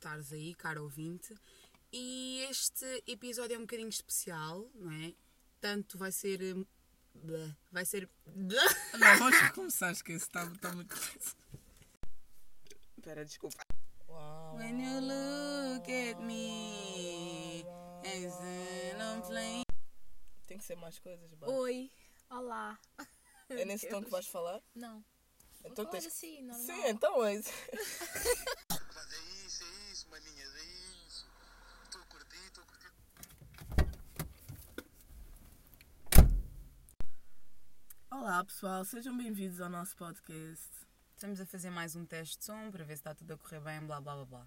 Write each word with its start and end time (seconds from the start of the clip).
estares 0.00 0.32
aí, 0.32 0.54
cara 0.54 0.82
ouvinte. 0.82 1.34
E 1.92 2.40
este 2.50 2.86
episódio 3.06 3.54
é 3.54 3.58
um 3.58 3.62
bocadinho 3.62 3.88
especial, 3.88 4.66
não 4.74 4.90
é? 4.92 5.12
Tanto 5.60 5.98
vai 5.98 6.10
ser. 6.10 6.40
hum, 6.56 6.64
Vai 7.70 7.84
ser. 7.84 8.08
Não, 8.34 9.18
vamos 9.18 9.50
começar, 9.50 9.92
esquece, 9.92 10.24
está 10.24 10.48
tá 10.58 10.72
muito. 10.72 10.94
Espera, 12.96 13.24
desculpa. 13.24 13.62
When 14.56 14.80
you 14.80 15.00
look 15.00 15.88
at 15.90 16.18
me, 16.22 17.64
as 18.04 18.34
I'm 18.98 19.22
playing. 19.26 19.62
Tem 20.46 20.58
que 20.58 20.64
ser 20.64 20.76
mais 20.76 20.98
coisas, 20.98 21.32
bah. 21.34 21.48
Oi, 21.48 21.90
olá. 22.30 22.78
É 23.50 23.64
nesse 23.64 23.88
tom 23.88 24.02
que 24.02 24.10
vais 24.10 24.26
falar? 24.26 24.62
Não. 24.74 25.04
Então 25.64 25.84
Olha 25.84 25.92
tens. 25.92 26.06
assim, 26.06 26.40
normal. 26.42 26.64
Sim, 26.66 26.86
então 26.88 27.24
é 27.24 27.34
isso. 27.34 27.50
Mas 28.94 29.12
é 29.12 29.20
isso, 29.46 29.62
é 29.64 29.92
isso, 29.92 30.08
maninhas, 30.08 30.54
é 30.56 30.64
isso. 30.64 31.26
Estou 31.84 32.00
a 32.00 32.04
curtir, 32.06 32.36
estou 32.46 32.64
a 32.64 32.66
curtir. 32.66 32.90
Olá 38.20 38.44
pessoal, 38.44 38.84
sejam 38.84 39.16
bem-vindos 39.16 39.62
ao 39.62 39.70
nosso 39.70 39.96
podcast. 39.96 40.68
Estamos 41.14 41.40
a 41.40 41.46
fazer 41.46 41.70
mais 41.70 41.96
um 41.96 42.04
teste 42.04 42.38
de 42.38 42.44
som 42.44 42.70
para 42.70 42.84
ver 42.84 42.94
se 42.94 43.00
está 43.00 43.14
tudo 43.14 43.32
a 43.32 43.38
correr 43.38 43.60
bem, 43.60 43.80
blá 43.80 43.98
blá 43.98 44.14
blá 44.14 44.24
blá. 44.26 44.46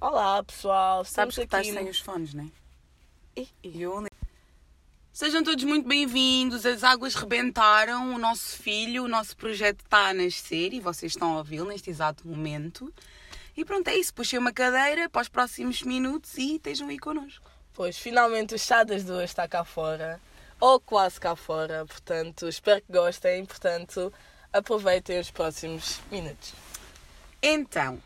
Olá 0.00 0.42
pessoal, 0.42 1.04
Sabes 1.04 1.34
estamos 1.34 1.34
que 1.34 1.42
estás 1.42 1.66
aqui 1.66 1.76
sem 1.76 1.84
no... 1.84 1.90
os 1.90 2.00
fones, 2.00 2.32
não 2.32 2.50
é? 3.36 3.46
Eu... 3.62 4.06
Sejam 5.12 5.44
todos 5.44 5.62
muito 5.64 5.86
bem-vindos. 5.86 6.64
As 6.64 6.82
águas 6.82 7.14
rebentaram. 7.14 8.14
O 8.14 8.18
nosso 8.18 8.56
filho, 8.56 9.04
o 9.04 9.08
nosso 9.08 9.36
projeto 9.36 9.84
está 9.84 10.08
a 10.08 10.14
nascer 10.14 10.72
e 10.72 10.80
vocês 10.80 11.12
estão 11.12 11.34
a 11.34 11.38
ouvi-lo 11.38 11.68
neste 11.68 11.90
exato 11.90 12.26
momento. 12.26 12.90
E 13.54 13.62
pronto, 13.62 13.88
é 13.88 13.94
isso. 13.94 14.14
Puxei 14.14 14.38
uma 14.38 14.54
cadeira 14.54 15.10
para 15.10 15.20
os 15.20 15.28
próximos 15.28 15.82
minutos 15.82 16.38
e 16.38 16.56
estejam 16.56 16.88
aí 16.88 16.98
connosco. 16.98 17.50
Pois 17.74 17.98
finalmente 17.98 18.54
o 18.54 18.58
chá 18.58 18.84
das 18.84 19.04
duas 19.04 19.24
está 19.24 19.46
cá 19.46 19.62
fora, 19.64 20.18
ou 20.60 20.80
quase 20.80 21.20
cá 21.20 21.36
fora, 21.36 21.84
portanto 21.86 22.48
espero 22.48 22.80
que 22.80 22.92
gostem, 22.92 23.44
portanto 23.44 24.12
aproveitem 24.52 25.18
os 25.20 25.30
próximos 25.30 26.00
minutos. 26.10 26.54
Então, 27.42 28.00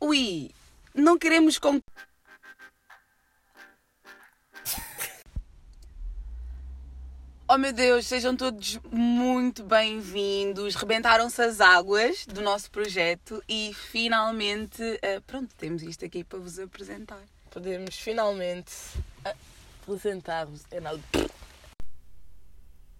ui, 0.00 0.50
não 0.94 1.18
queremos 1.18 1.58
com. 1.58 1.80
Oh 7.46 7.58
meu 7.58 7.72
Deus, 7.72 8.06
sejam 8.06 8.36
todos 8.36 8.78
muito 8.92 9.64
bem-vindos. 9.64 10.76
Rebentaram-se 10.76 11.42
as 11.42 11.60
águas 11.60 12.24
do 12.24 12.40
nosso 12.40 12.70
projeto 12.70 13.42
e 13.48 13.74
finalmente, 13.74 14.80
eh, 15.02 15.18
pronto, 15.26 15.52
temos 15.56 15.82
isto 15.82 16.04
aqui 16.04 16.22
para 16.22 16.38
vos 16.38 16.60
apresentar. 16.60 17.20
Podemos 17.50 17.96
finalmente 17.96 18.72
apresentar-vos. 19.84 20.62
É 20.70 20.80
nada. 20.80 21.00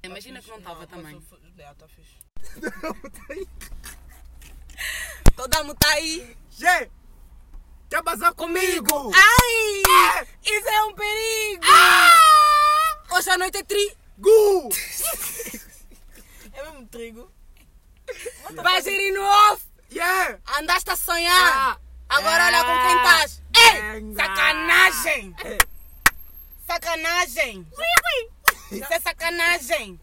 Imagina 0.02 0.40
que 0.40 0.48
não 0.48 0.58
estava 0.58 0.86
também. 0.86 1.22
É, 1.58 1.74
tá 1.74 1.86
fixe. 1.88 2.16
Toda 5.36 5.64
muta 5.64 5.86
aí. 5.88 6.36
Gê! 6.50 6.90
Quer 7.88 8.02
bazar 8.02 8.34
comigo? 8.34 9.12
Ai! 9.14 10.26
Isso 10.42 10.68
é 10.68 10.82
um 10.84 10.94
perigo! 10.94 11.64
Hoje 13.12 13.30
à 13.30 13.38
noite 13.38 13.58
é 13.58 13.62
tri. 13.62 13.96
Gu! 14.18 14.68
É 16.52 16.62
mesmo 16.64 16.86
trigo? 16.88 17.32
Vais 18.50 18.86
ir 18.86 19.12
no 19.12 19.22
off. 19.22 19.64
Yeah! 19.90 20.38
Andaste 20.58 20.90
a 20.90 20.96
sonhar. 20.96 21.80
Agora 22.08 22.46
olha 22.46 22.64
com 22.64 22.86
quem 22.86 22.96
estás. 22.96 23.42
Ei! 23.56 24.14
Sacanagem! 24.14 25.36
Sacanagem! 26.66 27.66
Isso 28.70 28.92
é 28.92 29.00
sacanagem! 29.00 30.00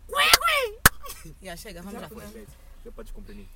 Já 1.41 1.55
chega, 1.55 1.81
vamos 1.81 2.01
já. 2.01 2.09
Já 2.85 2.91
podes 2.91 3.11
comprimir. 3.11 3.47